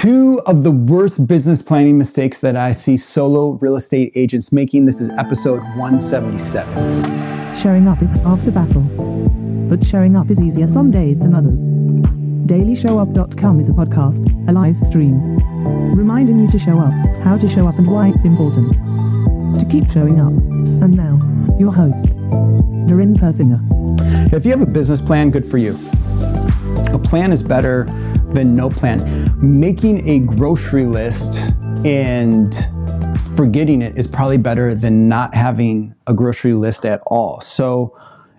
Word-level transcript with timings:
Two 0.00 0.40
of 0.46 0.64
the 0.64 0.70
worst 0.70 1.26
business 1.26 1.60
planning 1.60 1.98
mistakes 1.98 2.40
that 2.40 2.56
I 2.56 2.72
see 2.72 2.96
solo 2.96 3.58
real 3.60 3.76
estate 3.76 4.12
agents 4.14 4.50
making. 4.50 4.86
This 4.86 4.98
is 4.98 5.10
episode 5.18 5.60
177. 5.76 7.54
Showing 7.54 7.86
up 7.86 8.00
is 8.00 8.08
half 8.08 8.42
the 8.46 8.50
battle, 8.50 8.80
but 9.68 9.84
showing 9.84 10.16
up 10.16 10.30
is 10.30 10.40
easier 10.40 10.66
some 10.66 10.90
days 10.90 11.18
than 11.18 11.34
others. 11.34 11.68
DailyShowUp.com 12.48 13.60
is 13.60 13.68
a 13.68 13.72
podcast, 13.72 14.48
a 14.48 14.52
live 14.52 14.78
stream, 14.78 15.36
reminding 15.94 16.38
you 16.38 16.48
to 16.48 16.58
show 16.58 16.78
up, 16.78 16.94
how 17.22 17.36
to 17.36 17.46
show 17.46 17.68
up, 17.68 17.76
and 17.76 17.86
why 17.86 18.08
it's 18.08 18.24
important 18.24 18.72
to 18.72 19.66
keep 19.70 19.84
showing 19.90 20.18
up. 20.18 20.32
And 20.82 20.96
now, 20.96 21.20
your 21.58 21.74
host, 21.74 22.06
Darren 22.86 23.14
Persinger. 23.18 24.32
If 24.32 24.46
you 24.46 24.50
have 24.52 24.62
a 24.62 24.66
business 24.66 25.02
plan, 25.02 25.30
good 25.30 25.44
for 25.44 25.58
you. 25.58 25.78
A 26.94 26.98
plan 26.98 27.34
is 27.34 27.42
better 27.42 27.84
than 28.32 28.54
no 28.54 28.70
plan. 28.70 29.32
Making 29.40 30.08
a 30.08 30.20
grocery 30.20 30.86
list 30.86 31.38
and 31.84 32.54
forgetting 33.36 33.82
it 33.82 33.96
is 33.96 34.06
probably 34.06 34.36
better 34.36 34.74
than 34.74 35.08
not 35.08 35.34
having 35.34 35.94
a 36.06 36.14
grocery 36.14 36.54
list 36.54 36.84
at 36.84 37.00
all. 37.06 37.40
So, 37.40 37.96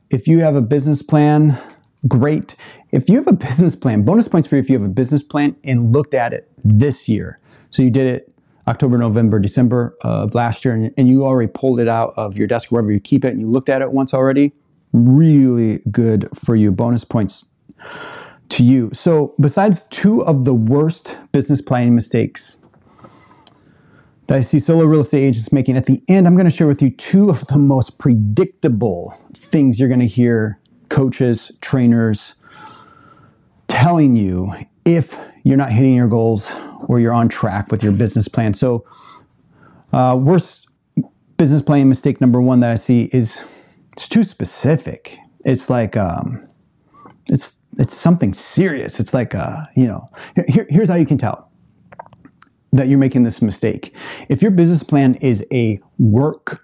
if 0.10 0.28
you 0.28 0.40
have 0.40 0.56
a 0.56 0.62
business 0.62 1.02
plan, 1.02 1.58
great. 2.08 2.56
If 2.92 3.10
you 3.10 3.16
have 3.16 3.28
a 3.28 3.34
business 3.34 3.76
plan, 3.76 4.04
bonus 4.04 4.28
points 4.28 4.48
for 4.48 4.56
you 4.56 4.62
if 4.62 4.70
you 4.70 4.78
have 4.78 4.86
a 4.86 4.94
business 4.94 5.24
plan 5.24 5.56
and 5.64 5.94
looked 5.94 6.14
at 6.14 6.34
it 6.34 6.52
this 6.64 7.08
year. 7.08 7.40
So, 7.70 7.82
you 7.82 7.90
did 7.90 8.08
it 8.08 8.34
October, 8.68 8.98
November, 8.98 9.40
December 9.40 9.96
of 10.02 10.36
last 10.36 10.64
year, 10.64 10.74
and, 10.74 10.94
and 10.98 11.08
you 11.08 11.24
already 11.24 11.52
pulled 11.54 11.80
it 11.80 11.88
out 11.88 12.14
of 12.18 12.38
your 12.38 12.48
desk 12.48 12.72
wherever 12.72 12.92
you 12.92 13.00
keep 13.00 13.26
it 13.26 13.30
and 13.30 13.42
you 13.42 13.50
looked 13.50 13.70
at 13.70 13.82
it 13.82 13.92
once 13.92 14.14
already. 14.14 14.54
Really 14.94 15.82
good 15.90 16.30
for 16.36 16.56
you. 16.56 16.72
Bonus 16.72 17.04
points 17.04 17.46
to 18.52 18.64
you. 18.64 18.90
So, 18.94 19.34
besides 19.40 19.84
two 19.86 20.24
of 20.26 20.46
the 20.46 20.54
worst 20.54 21.18
business 21.32 21.62
planning 21.62 21.96
mistakes 21.96 22.60
that 24.28 24.38
I 24.38 24.42
see 24.42 24.60
solo 24.60 24.86
real 24.86 25.00
estate 25.00 25.24
agents 25.24 25.52
making, 25.52 25.78
at 25.78 25.86
the 25.86 26.02
end, 26.08 26.28
I'm 26.28 26.36
going 26.36 26.50
to 26.50 26.56
share 26.56 26.68
with 26.68 26.82
you 26.82 26.90
two 26.92 27.30
of 27.30 27.46
the 27.48 27.58
most 27.58 27.98
predictable 27.98 29.18
things 29.34 29.80
you're 29.80 29.90
going 29.90 30.02
to 30.02 30.08
hear 30.08 30.60
coaches, 30.90 31.52
trainers 31.62 32.36
telling 33.68 34.16
you 34.16 34.54
if 34.86 35.18
you're 35.44 35.58
not 35.58 35.72
hitting 35.72 35.96
your 35.96 36.08
goals 36.08 36.56
or 36.88 37.00
you're 37.00 37.14
on 37.14 37.30
track 37.30 37.72
with 37.72 37.82
your 37.82 37.94
business 37.94 38.28
plan. 38.28 38.54
So, 38.54 38.86
uh, 39.94 40.18
worst 40.20 40.68
business 41.38 41.62
planning 41.62 41.90
mistake 41.90 42.22
number 42.22 42.42
one 42.42 42.60
that 42.60 42.70
I 42.70 42.76
see 42.76 43.10
is 43.14 43.42
it's 43.94 44.08
too 44.08 44.24
specific. 44.24 45.18
It's 45.44 45.70
like 45.70 45.98
um, 45.98 46.48
it's 47.28 47.61
it's 47.78 47.96
something 47.96 48.34
serious. 48.34 49.00
It's 49.00 49.14
like, 49.14 49.34
uh, 49.36 49.66
you 49.76 49.88
know, 49.88 50.10
here, 50.48 50.68
here's 50.70 50.90
how 50.90 50.96
you 50.96 51.06
can 51.06 51.18
tell 51.18 51.50
that 52.74 52.88
you're 52.88 53.00
making 53.00 53.24
this 53.24 53.42
mistake. 53.42 53.94
If 54.30 54.42
your 54.42 54.52
business 54.52 54.84
plan 54.84 55.16
is 55.16 55.46
a 55.52 55.80
work 56.00 56.64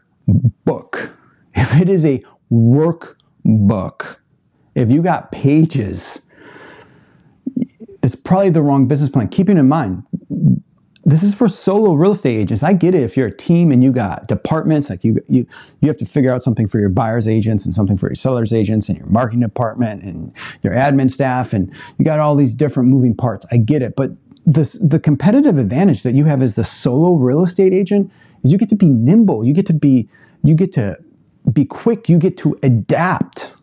book, 0.66 1.12
if 1.56 1.80
it 1.80 1.90
is 1.90 2.06
a 2.06 2.22
work 2.50 3.18
book, 3.44 4.22
if 4.76 4.92
you 4.92 5.02
got 5.02 5.32
pages, 5.32 6.22
it's 8.04 8.16
probably 8.16 8.50
the 8.50 8.62
wrong 8.62 8.88
business 8.88 9.10
plan. 9.10 9.28
Keeping 9.28 9.58
in 9.58 9.68
mind, 9.68 10.04
this 11.08 11.24
is 11.24 11.34
for 11.34 11.48
solo 11.48 11.94
real 11.94 12.12
estate 12.12 12.38
agents. 12.38 12.64
I 12.64 12.74
get 12.74 12.94
it 12.94 13.02
if 13.02 13.16
you're 13.16 13.28
a 13.28 13.36
team 13.36 13.72
and 13.72 13.82
you 13.82 13.94
got 13.94 14.28
departments, 14.28 14.90
like 14.90 15.06
you 15.06 15.24
you 15.30 15.48
you 15.80 15.88
have 15.88 15.96
to 15.98 16.06
figure 16.06 16.34
out 16.34 16.44
something 16.44 16.68
for 16.68 16.80
your 16.80 16.90
buyers 16.90 17.30
agents 17.30 17.64
and 17.64 17.74
something 17.74 17.98
for 17.98 18.10
your 18.10 18.16
sellers 18.16 18.52
agents 18.52 18.90
and 18.90 18.98
your 18.98 19.08
marketing 19.08 19.40
department 19.40 20.04
and 20.04 20.34
your 20.64 20.74
admin 20.74 21.10
staff 21.10 21.54
and 21.54 21.74
you 21.98 22.04
got 22.04 22.20
all 22.20 22.36
these 22.36 22.54
different 22.54 22.90
moving 22.90 23.16
parts. 23.16 23.46
I 23.54 23.58
get 23.58 23.82
it, 23.82 23.96
but 23.96 24.12
the 24.46 24.78
the 24.82 25.00
competitive 25.00 25.58
advantage 25.58 26.04
that 26.04 26.14
you 26.14 26.26
have 26.26 26.42
as 26.42 26.56
the 26.56 26.66
solo 26.66 27.14
real 27.14 27.42
estate 27.42 27.72
agent 27.72 28.12
is 28.44 28.52
you 28.52 28.58
get 28.58 28.68
to 28.68 28.76
be 28.76 28.90
nimble. 28.90 29.46
You 29.46 29.54
get 29.54 29.66
to 29.68 29.74
be 29.74 30.10
you 30.44 30.56
get 30.56 30.74
to 30.74 30.98
be 31.54 31.64
quick. 31.64 32.10
You 32.10 32.18
get 32.18 32.36
to 32.40 32.60
adapt. 32.64 33.54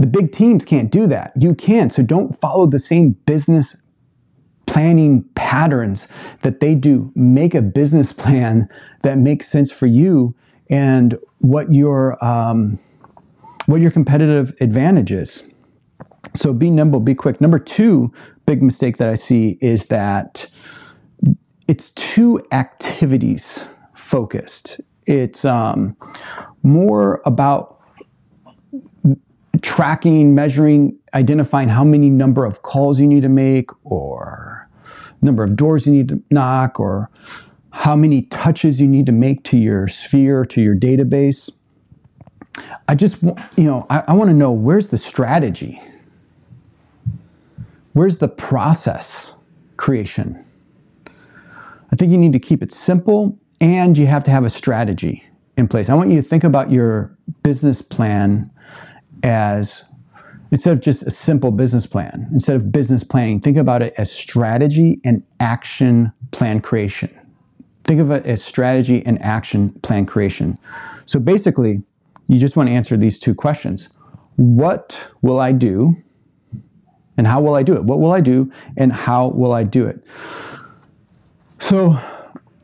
The 0.00 0.08
big 0.08 0.32
teams 0.32 0.64
can't 0.64 0.90
do 0.90 1.06
that. 1.06 1.32
You 1.40 1.54
can. 1.54 1.88
So 1.88 2.02
don't 2.02 2.38
follow 2.40 2.66
the 2.66 2.80
same 2.80 3.12
business 3.26 3.76
planning 4.76 5.22
patterns 5.34 6.06
that 6.42 6.60
they 6.60 6.74
do. 6.74 7.10
Make 7.14 7.54
a 7.54 7.62
business 7.62 8.12
plan 8.12 8.68
that 9.04 9.16
makes 9.16 9.48
sense 9.48 9.72
for 9.72 9.86
you 9.86 10.34
and 10.68 11.18
what 11.38 11.72
your 11.72 12.22
um, 12.22 12.78
what 13.64 13.80
your 13.80 13.90
competitive 13.90 14.54
advantage 14.60 15.12
is. 15.12 15.48
So 16.34 16.52
be 16.52 16.68
nimble, 16.68 17.00
be 17.00 17.14
quick. 17.14 17.40
Number 17.40 17.58
two 17.58 18.12
big 18.44 18.62
mistake 18.62 18.98
that 18.98 19.08
I 19.08 19.14
see 19.14 19.56
is 19.62 19.86
that 19.86 20.46
it's 21.68 21.88
too 21.92 22.46
activities 22.52 23.64
focused. 23.94 24.78
It's 25.06 25.46
um, 25.46 25.96
more 26.62 27.22
about 27.24 27.80
tracking, 29.62 30.34
measuring, 30.34 30.98
identifying 31.14 31.70
how 31.70 31.82
many 31.82 32.10
number 32.10 32.44
of 32.44 32.60
calls 32.60 33.00
you 33.00 33.06
need 33.06 33.22
to 33.22 33.30
make 33.30 33.70
or 33.84 34.55
number 35.22 35.42
of 35.42 35.56
doors 35.56 35.86
you 35.86 35.92
need 35.92 36.08
to 36.08 36.22
knock 36.30 36.78
or 36.78 37.10
how 37.70 37.94
many 37.94 38.22
touches 38.22 38.80
you 38.80 38.88
need 38.88 39.06
to 39.06 39.12
make 39.12 39.44
to 39.44 39.58
your 39.58 39.88
sphere, 39.88 40.44
to 40.46 40.62
your 40.62 40.74
database. 40.74 41.50
I 42.88 42.94
just, 42.94 43.22
you 43.22 43.64
know, 43.64 43.86
I, 43.90 44.02
I 44.08 44.12
want 44.12 44.30
to 44.30 44.34
know 44.34 44.50
where's 44.50 44.88
the 44.88 44.98
strategy? 44.98 45.80
Where's 47.92 48.18
the 48.18 48.28
process 48.28 49.34
creation? 49.76 50.42
I 51.92 51.96
think 51.96 52.10
you 52.10 52.18
need 52.18 52.32
to 52.32 52.38
keep 52.38 52.62
it 52.62 52.72
simple 52.72 53.38
and 53.60 53.96
you 53.96 54.06
have 54.06 54.24
to 54.24 54.30
have 54.30 54.44
a 54.44 54.50
strategy 54.50 55.22
in 55.56 55.68
place. 55.68 55.88
I 55.88 55.94
want 55.94 56.10
you 56.10 56.16
to 56.16 56.26
think 56.26 56.44
about 56.44 56.70
your 56.70 57.16
business 57.42 57.80
plan 57.82 58.50
as 59.22 59.84
instead 60.50 60.72
of 60.72 60.80
just 60.80 61.02
a 61.02 61.10
simple 61.10 61.50
business 61.50 61.86
plan, 61.86 62.28
instead 62.32 62.56
of 62.56 62.72
business 62.72 63.02
planning, 63.02 63.40
think 63.40 63.56
about 63.56 63.82
it 63.82 63.94
as 63.98 64.10
strategy 64.10 65.00
and 65.04 65.22
action 65.40 66.12
plan 66.30 66.60
creation. 66.60 67.10
Think 67.84 68.00
of 68.00 68.10
it 68.10 68.26
as 68.26 68.42
strategy 68.42 69.04
and 69.06 69.20
action 69.22 69.70
plan 69.82 70.06
creation. 70.06 70.58
So 71.06 71.20
basically, 71.20 71.82
you 72.28 72.38
just 72.38 72.56
want 72.56 72.68
to 72.68 72.74
answer 72.74 72.96
these 72.96 73.18
two 73.18 73.34
questions 73.34 73.90
What 74.36 75.00
will 75.22 75.40
I 75.40 75.52
do? 75.52 75.96
And 77.16 77.26
how 77.26 77.40
will 77.40 77.54
I 77.54 77.62
do 77.62 77.74
it? 77.74 77.84
What 77.84 77.98
will 77.98 78.12
I 78.12 78.20
do? 78.20 78.52
And 78.76 78.92
how 78.92 79.28
will 79.28 79.52
I 79.52 79.62
do 79.62 79.86
it? 79.86 80.04
So, 81.60 81.98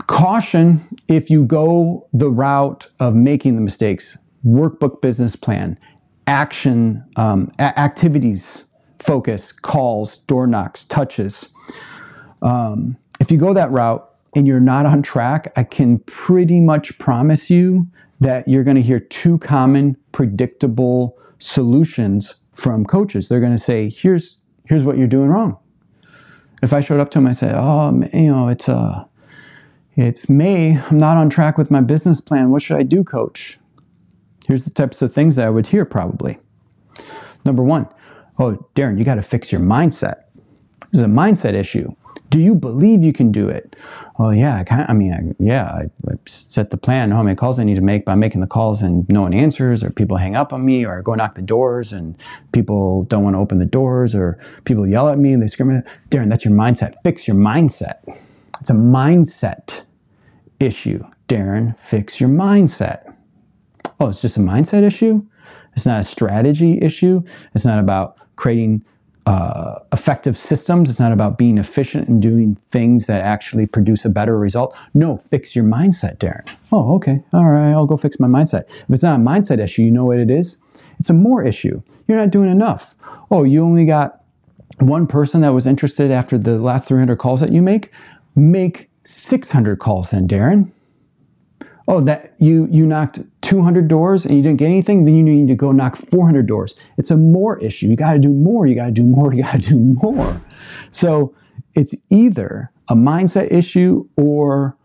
caution 0.07 0.87
if 1.09 1.31
you 1.31 1.45
go 1.45 2.07
the 2.13 2.29
route 2.29 2.87
of 3.01 3.15
making 3.15 3.55
the 3.55 3.63
mistakes, 3.63 4.19
workbook 4.45 5.01
business 5.01 5.37
plan, 5.37 5.79
action 6.27 7.05
um, 7.17 7.53
a- 7.59 7.79
activities 7.79 8.67
focus, 8.99 9.51
calls, 9.53 10.19
door 10.19 10.47
knocks, 10.47 10.85
touches. 10.85 11.49
Um, 12.41 12.97
if 13.21 13.31
you 13.31 13.39
go 13.39 13.53
that 13.53 13.71
route 13.71 14.09
and 14.35 14.47
you're 14.47 14.61
not 14.61 14.87
on 14.87 15.03
track, 15.03 15.53
I 15.57 15.65
can 15.65 15.99
pretty 16.01 16.61
much 16.61 16.97
promise 16.99 17.51
you 17.51 17.87
that 18.21 18.47
you're 18.47 18.65
going 18.65 18.77
to 18.77 18.83
hear 18.83 19.01
two 19.01 19.39
common 19.39 19.97
predictable 20.13 21.19
solutions 21.39 22.37
from 22.55 22.85
coaches. 22.85 23.29
They're 23.29 23.41
going 23.41 23.53
to 23.53 23.59
say, 23.59 23.91
"Here's 23.91 24.41
here's 24.67 24.85
what 24.85 24.97
you're 24.97 25.07
doing 25.09 25.29
wrong." 25.29 25.59
If 26.63 26.73
I 26.73 26.81
showed 26.81 27.01
up 27.01 27.11
to 27.11 27.19
them, 27.19 27.27
I 27.27 27.33
say, 27.33 27.53
"Oh, 27.55 27.91
you 28.13 28.33
know, 28.33 28.49
it's 28.49 28.69
uh, 28.69 29.05
it's 29.97 30.29
May. 30.29 30.79
I'm 30.79 30.99
not 30.99 31.17
on 31.17 31.29
track 31.29 31.59
with 31.59 31.71
my 31.71 31.81
business 31.81 32.21
plan. 32.21 32.51
What 32.51 32.63
should 32.63 32.77
I 32.77 32.85
do, 32.85 33.03
coach?" 33.03 33.59
Here's 34.47 34.65
the 34.65 34.71
types 34.71 35.03
of 35.03 35.13
things 35.13 35.37
that 35.37 35.47
I 35.47 35.51
would 35.51 35.67
hear 35.67 35.85
probably. 35.85 36.39
Number 37.45 37.63
one, 37.63 37.89
oh, 38.39 38.67
Darren, 38.75 38.99
you 38.99 39.05
got 39.05 39.17
to 39.17 39.23
fix 39.23 39.53
your 39.53 39.61
mindset. 39.61 40.25
This 40.91 41.01
is 41.01 41.01
a 41.01 41.07
mindset 41.07 41.55
issue. 41.55 41.95
Do 42.31 42.41
you 42.41 42.55
believe 42.55 43.05
you 43.05 43.13
can 43.13 43.31
do 43.31 43.49
it? 43.49 43.77
Well, 44.19 44.33
yeah, 44.33 44.57
I, 44.57 44.65
kind 44.65 44.87
I 44.89 44.95
mean, 44.95 45.13
I, 45.13 45.43
yeah, 45.43 45.65
I, 45.65 45.83
I, 46.11 46.15
set 46.25 46.71
the 46.71 46.79
plan, 46.79 47.11
how 47.11 47.23
many 47.23 47.37
calls 47.37 47.59
I 47.59 47.65
need 47.65 47.75
to 47.75 47.83
make 47.83 48.07
by 48.07 48.15
making 48.15 48.41
the 48.41 48.47
calls 48.47 48.81
and 48.81 49.07
no 49.11 49.23
one 49.23 49.35
answers, 49.35 49.85
or 49.85 49.91
people 49.91 50.17
hang 50.17 50.35
up 50.35 50.53
on 50.53 50.65
me, 50.65 50.87
or 50.87 50.99
I 50.99 51.03
go 51.03 51.15
knock 51.15 51.35
the 51.35 51.43
doors 51.43 51.93
and 51.93 52.17
people 52.53 53.05
don't 53.05 53.23
want 53.23 53.35
to 53.35 53.39
open 53.39 53.59
the 53.59 53.67
doors, 53.67 54.15
or 54.15 54.39
people 54.65 54.89
yell 54.89 55.09
at 55.11 55.19
me 55.19 55.35
and 55.35 55.43
they 55.43 55.47
scream 55.47 55.71
at 55.71 55.85
me. 55.85 55.93
Darren, 56.09 56.31
that's 56.31 56.45
your 56.45 56.55
mindset. 56.55 56.95
Fix 57.05 57.29
your 57.29 57.37
mindset. 57.37 57.99
It's 58.61 58.71
a 58.71 58.75
mindset 58.75 59.83
issue. 60.59 61.05
Darren, 61.29 61.79
fix 61.79 62.19
your 62.19 62.31
mindset 62.31 63.12
oh, 64.03 64.09
it's 64.09 64.21
just 64.21 64.37
a 64.37 64.41
mindset 64.41 64.83
issue. 64.83 65.25
It's 65.75 65.87
not 65.87 66.01
a 66.01 66.05
strategy 66.05 66.79
issue. 66.83 67.23
It's 67.55 67.65
not 67.65 67.79
about 67.79 68.19
creating 68.37 68.85
uh, 69.27 69.79
effective 69.93 70.37
systems. 70.37 70.91
It's 70.91 70.99
not 70.99 71.13
about 71.13 71.39
being 71.39 71.57
efficient 71.57 72.09
and 72.09 72.21
doing 72.21 72.57
things 72.73 73.07
that 73.07 73.23
actually 73.23 73.67
produce 73.67 74.05
a 74.05 74.09
better 74.09 74.37
result. 74.37 74.75
No, 74.95 75.19
fix 75.19 75.55
your 75.55 75.65
mindset, 75.65 76.19
Darren. 76.19 76.51
Oh, 76.73 76.95
okay. 76.97 77.23
All 77.33 77.49
right. 77.51 77.71
I'll 77.71 77.87
go 77.87 77.97
fix 77.97 78.19
my 78.19 78.27
mindset. 78.27 78.65
If 78.69 78.91
it's 78.91 79.03
not 79.05 79.21
a 79.21 79.23
mindset 79.23 79.61
issue, 79.61 79.83
you 79.83 79.93
know 79.93 80.05
what 80.05 80.19
it 80.19 80.31
is? 80.31 80.59
It's 80.99 81.11
a 81.11 81.15
more 81.15 81.45
issue. 81.45 81.81
You're 82.09 82.19
not 82.19 82.31
doing 82.31 82.51
enough. 82.51 82.97
Oh, 83.31 83.45
you 83.45 83.63
only 83.63 83.85
got 83.85 84.25
one 84.81 85.07
person 85.07 85.43
that 85.43 85.51
was 85.51 85.67
interested 85.67 86.11
after 86.11 86.37
the 86.37 86.59
last 86.59 86.89
300 86.89 87.17
calls 87.19 87.41
that 87.41 87.53
you 87.53 87.63
make, 87.63 87.93
make 88.35 88.91
600 89.05 89.79
calls 89.79 90.11
then, 90.11 90.27
Darren. 90.27 90.73
Oh, 91.89 92.01
that 92.01 92.33
you 92.39 92.69
you 92.71 92.87
knocked 92.87 93.19
200 93.43 93.89
doors 93.89 94.25
and 94.25 94.37
you 94.37 94.43
didn't 94.43 94.59
get 94.59 94.67
anything, 94.67 95.05
then 95.05 95.15
you 95.15 95.23
need 95.23 95.49
to 95.49 95.55
go 95.55 95.73
knock 95.73 95.97
400 95.97 96.47
doors. 96.47 96.75
It's 96.97 97.11
a 97.11 97.17
more 97.17 97.59
issue. 97.59 97.89
You 97.89 97.97
got 97.97 98.13
to 98.13 98.19
do 98.19 98.33
more, 98.33 98.67
you 98.67 98.75
got 98.75 98.87
to 98.87 98.93
do 98.93 99.05
more, 99.05 99.35
you 99.35 99.43
got 99.43 99.63
to 99.63 99.71
do 99.71 99.77
more. 99.77 100.41
So, 100.91 101.35
it's 101.75 101.95
either 102.11 102.71
a 102.89 102.95
mindset 102.95 103.51
issue 103.51 104.07
or 104.17 104.77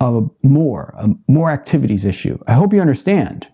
a 0.00 0.22
more 0.42 0.94
a 0.98 1.08
more 1.28 1.50
activities 1.50 2.04
issue. 2.04 2.38
I 2.46 2.54
hope 2.54 2.72
you 2.72 2.80
understand. 2.80 3.48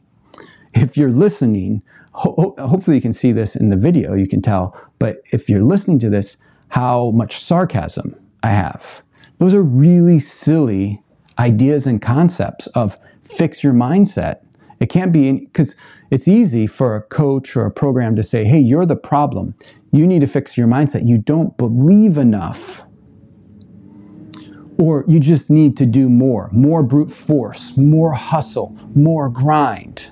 If 0.74 0.96
you're 0.96 1.10
listening, 1.10 1.82
ho- 2.12 2.54
hopefully 2.58 2.96
you 2.96 3.02
can 3.02 3.12
see 3.12 3.32
this 3.32 3.56
in 3.56 3.68
the 3.68 3.76
video, 3.76 4.14
you 4.14 4.26
can 4.26 4.42
tell, 4.42 4.76
but 4.98 5.18
if 5.32 5.48
you're 5.48 5.62
listening 5.62 5.98
to 6.00 6.10
this, 6.10 6.36
how 6.68 7.10
much 7.10 7.38
sarcasm 7.38 8.16
I 8.42 8.48
have. 8.48 9.02
Those 9.38 9.54
are 9.54 9.62
really 9.62 10.18
silly 10.18 11.02
ideas 11.38 11.86
and 11.86 12.00
concepts 12.00 12.66
of 12.68 12.98
fix 13.24 13.62
your 13.62 13.72
mindset. 13.72 14.40
It 14.80 14.86
can't 14.88 15.12
be 15.12 15.32
because 15.32 15.74
it's 16.10 16.28
easy 16.28 16.66
for 16.66 16.96
a 16.96 17.02
coach 17.02 17.56
or 17.56 17.66
a 17.66 17.70
program 17.70 18.16
to 18.16 18.22
say, 18.22 18.44
hey, 18.44 18.58
you're 18.58 18.86
the 18.86 18.96
problem. 18.96 19.54
You 19.92 20.06
need 20.06 20.20
to 20.20 20.26
fix 20.26 20.58
your 20.58 20.66
mindset. 20.66 21.06
You 21.06 21.18
don't 21.18 21.56
believe 21.56 22.18
enough. 22.18 22.82
Or 24.78 25.04
you 25.06 25.20
just 25.20 25.50
need 25.50 25.76
to 25.76 25.86
do 25.86 26.08
more, 26.08 26.48
more 26.52 26.82
brute 26.82 27.10
force, 27.10 27.76
more 27.76 28.12
hustle, 28.12 28.76
more 28.94 29.28
grind. 29.28 30.10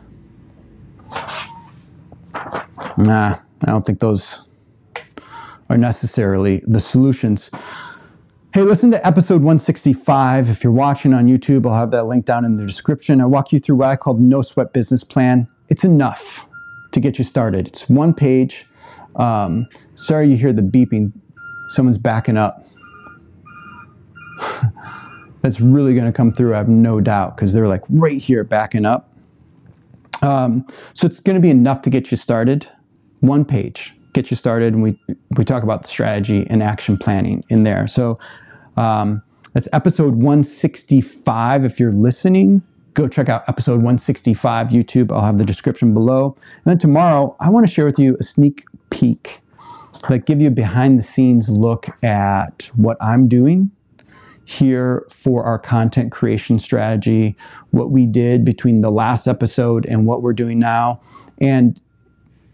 Nah, 2.96 3.38
I 3.64 3.66
don't 3.66 3.84
think 3.84 3.98
those 3.98 4.42
are 5.68 5.76
necessarily 5.76 6.62
the 6.66 6.80
solutions. 6.80 7.50
Hey, 8.52 8.62
listen 8.62 8.90
to 8.90 9.06
episode 9.06 9.42
165. 9.42 10.50
If 10.50 10.64
you're 10.64 10.72
watching 10.72 11.14
on 11.14 11.26
YouTube, 11.26 11.64
I'll 11.66 11.78
have 11.78 11.92
that 11.92 12.06
link 12.06 12.24
down 12.24 12.44
in 12.44 12.56
the 12.56 12.66
description. 12.66 13.20
I 13.20 13.26
walk 13.26 13.52
you 13.52 13.60
through 13.60 13.76
what 13.76 13.90
I 13.90 13.94
call 13.94 14.14
the 14.14 14.22
no 14.22 14.42
sweat 14.42 14.72
business 14.72 15.04
plan. 15.04 15.46
It's 15.68 15.84
enough 15.84 16.48
to 16.90 16.98
get 16.98 17.16
you 17.16 17.22
started. 17.22 17.68
It's 17.68 17.88
one 17.88 18.12
page. 18.12 18.66
Um, 19.14 19.68
sorry 19.94 20.28
you 20.28 20.36
hear 20.36 20.52
the 20.52 20.62
beeping. 20.62 21.12
Someone's 21.68 21.96
backing 21.96 22.36
up. 22.36 22.66
That's 25.42 25.60
really 25.60 25.94
going 25.94 26.06
to 26.06 26.12
come 26.12 26.32
through, 26.32 26.54
I 26.54 26.58
have 26.58 26.68
no 26.68 27.00
doubt, 27.00 27.36
because 27.36 27.52
they're 27.52 27.68
like 27.68 27.84
right 27.88 28.20
here 28.20 28.42
backing 28.42 28.84
up. 28.84 29.14
Um, 30.22 30.66
so 30.94 31.06
it's 31.06 31.20
going 31.20 31.36
to 31.36 31.40
be 31.40 31.50
enough 31.50 31.82
to 31.82 31.90
get 31.90 32.10
you 32.10 32.16
started. 32.16 32.66
One 33.20 33.44
page, 33.44 33.94
get 34.12 34.30
you 34.30 34.36
started, 34.36 34.74
and 34.74 34.82
we 34.82 34.98
we 35.36 35.44
talk 35.44 35.62
about 35.62 35.86
strategy 35.86 36.46
and 36.50 36.62
action 36.62 36.96
planning 36.96 37.44
in 37.48 37.62
there. 37.62 37.86
So 37.86 38.18
um, 38.76 39.22
that's 39.52 39.68
episode 39.72 40.14
165. 40.16 41.64
If 41.64 41.80
you're 41.80 41.92
listening, 41.92 42.62
go 42.94 43.08
check 43.08 43.28
out 43.28 43.42
episode 43.48 43.76
165 43.76 44.68
YouTube. 44.68 45.12
I'll 45.12 45.24
have 45.24 45.38
the 45.38 45.44
description 45.44 45.94
below. 45.94 46.36
And 46.36 46.64
then 46.64 46.78
tomorrow, 46.78 47.36
I 47.40 47.50
want 47.50 47.66
to 47.66 47.72
share 47.72 47.86
with 47.86 47.98
you 47.98 48.16
a 48.20 48.22
sneak 48.22 48.64
peek, 48.90 49.40
like 50.08 50.26
give 50.26 50.40
you 50.40 50.48
a 50.48 50.52
behind 50.52 50.98
the 50.98 51.02
scenes 51.02 51.48
look 51.48 51.86
at 52.04 52.70
what 52.76 52.96
I'm 53.00 53.28
doing 53.28 53.70
here 54.44 55.06
for 55.10 55.44
our 55.44 55.58
content 55.58 56.10
creation 56.10 56.58
strategy, 56.58 57.36
what 57.70 57.90
we 57.92 58.04
did 58.04 58.44
between 58.44 58.80
the 58.80 58.90
last 58.90 59.28
episode 59.28 59.86
and 59.86 60.06
what 60.06 60.22
we're 60.22 60.32
doing 60.32 60.58
now. 60.58 61.00
And 61.40 61.80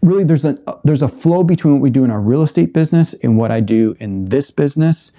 really 0.01 0.23
there's 0.23 0.45
a 0.45 0.57
there's 0.83 1.01
a 1.01 1.07
flow 1.07 1.43
between 1.43 1.73
what 1.73 1.81
we 1.81 1.89
do 1.89 2.03
in 2.03 2.11
our 2.11 2.21
real 2.21 2.43
estate 2.43 2.73
business 2.73 3.13
and 3.23 3.37
what 3.37 3.51
I 3.51 3.59
do 3.59 3.95
in 3.99 4.25
this 4.25 4.51
business. 4.51 5.11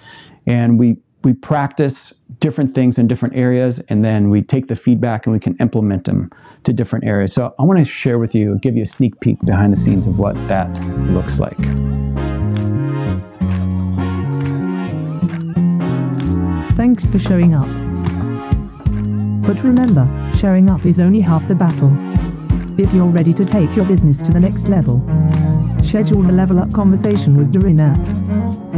And 0.45 0.79
we 0.79 0.97
we 1.23 1.33
practice 1.33 2.13
different 2.39 2.73
things 2.73 2.97
in 2.97 3.07
different 3.07 3.35
areas 3.35 3.79
and 3.89 4.05
then 4.05 4.29
we 4.29 4.41
take 4.41 4.67
the 4.67 4.75
feedback 4.75 5.25
and 5.25 5.33
we 5.33 5.39
can 5.39 5.55
implement 5.57 6.05
them 6.05 6.31
to 6.63 6.71
different 6.71 7.05
areas. 7.05 7.33
So 7.33 7.53
I 7.59 7.63
want 7.63 7.79
to 7.79 7.85
share 7.85 8.19
with 8.19 8.33
you, 8.33 8.57
give 8.61 8.77
you 8.77 8.83
a 8.83 8.85
sneak 8.85 9.19
peek 9.19 9.37
behind 9.43 9.73
the 9.73 9.77
scenes 9.77 10.07
of 10.07 10.17
what 10.17 10.35
that 10.47 10.69
looks 11.09 11.39
like. 11.39 11.57
Thanks 16.77 17.09
for 17.09 17.19
showing 17.19 17.53
up. 17.53 17.67
But 19.45 19.61
remember, 19.63 20.07
showing 20.37 20.69
up 20.69 20.85
is 20.85 21.01
only 21.01 21.19
half 21.19 21.45
the 21.49 21.55
battle. 21.55 22.08
If 22.79 22.93
you're 22.93 23.07
ready 23.07 23.33
to 23.33 23.43
take 23.43 23.75
your 23.75 23.83
business 23.83 24.21
to 24.21 24.31
the 24.31 24.39
next 24.39 24.69
level, 24.69 25.03
schedule 25.83 26.25
a 26.29 26.31
level 26.31 26.59
up 26.59 26.71
conversation 26.71 27.35
with 27.35 27.51
Doreen 27.51 27.81
at 27.81 27.97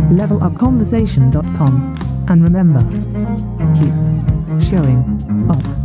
levelupconversation.com. 0.09 2.25
And 2.27 2.43
remember, 2.43 2.81
keep 3.79 3.93
showing 4.67 5.05
up. 5.51 5.80